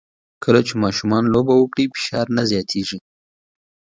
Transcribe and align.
کله 0.43 0.59
چې 0.67 0.73
ماشومان 0.83 1.23
لوبه 1.33 1.53
وکړي، 1.57 1.85
فشار 1.93 2.27
نه 2.37 2.43
زیاتېږي. 2.51 2.99